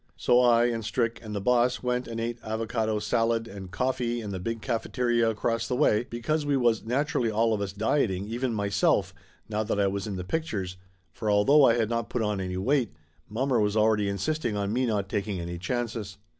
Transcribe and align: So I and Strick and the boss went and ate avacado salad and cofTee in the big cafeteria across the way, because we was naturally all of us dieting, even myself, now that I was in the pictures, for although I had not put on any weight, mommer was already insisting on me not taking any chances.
So 0.17 0.39
I 0.41 0.65
and 0.65 0.83
Strick 0.83 1.19
and 1.21 1.35
the 1.35 1.39
boss 1.39 1.83
went 1.83 2.07
and 2.07 2.19
ate 2.19 2.41
avacado 2.41 2.99
salad 2.99 3.47
and 3.47 3.69
cofTee 3.69 4.19
in 4.23 4.31
the 4.31 4.39
big 4.39 4.59
cafeteria 4.59 5.29
across 5.29 5.67
the 5.67 5.75
way, 5.75 6.07
because 6.09 6.43
we 6.43 6.57
was 6.57 6.83
naturally 6.83 7.29
all 7.29 7.53
of 7.53 7.61
us 7.61 7.71
dieting, 7.71 8.25
even 8.25 8.51
myself, 8.51 9.13
now 9.47 9.61
that 9.61 9.79
I 9.79 9.85
was 9.85 10.07
in 10.07 10.15
the 10.15 10.23
pictures, 10.23 10.77
for 11.11 11.29
although 11.29 11.65
I 11.65 11.75
had 11.75 11.91
not 11.91 12.09
put 12.09 12.23
on 12.23 12.41
any 12.41 12.57
weight, 12.57 12.95
mommer 13.29 13.59
was 13.61 13.77
already 13.77 14.09
insisting 14.09 14.57
on 14.57 14.73
me 14.73 14.87
not 14.87 15.07
taking 15.07 15.39
any 15.39 15.59
chances. 15.59 16.17